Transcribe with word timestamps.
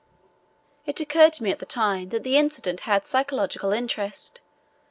It 0.87 0.99
occurred 0.99 1.33
to 1.33 1.43
me 1.43 1.51
at 1.51 1.59
the 1.59 1.65
time 1.67 2.09
that 2.09 2.23
the 2.23 2.35
incident 2.35 2.79
had 2.89 3.05
psychological 3.05 3.71
interest. 3.71 4.41